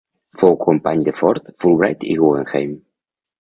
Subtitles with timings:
[0.39, 2.73] Fou company de Ford, Fulbright i Guggenheim.